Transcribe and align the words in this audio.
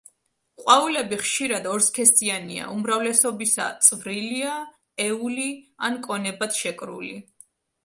ყვავილები 0.61 1.19
ხშირად 1.25 1.67
ორსქესიანია, 1.73 2.71
უმრავლესობისა 2.77 3.69
წვრილია, 3.89 4.57
ეული 5.07 5.47
ან 5.91 6.03
კონებად 6.11 6.61
შეკრული. 6.65 7.15